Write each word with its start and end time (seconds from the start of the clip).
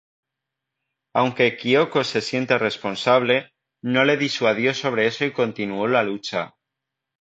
Aunque 1.13 1.55
Kyoko 1.57 2.03
se 2.03 2.21
siente 2.21 2.57
responsable, 2.57 3.53
no 3.83 4.03
le 4.03 4.17
disuadió 4.17 4.73
sobre 4.73 5.05
eso 5.05 5.25
y 5.25 5.31
continuó 5.31 5.87
la 5.87 6.01
lucha. 6.01 6.55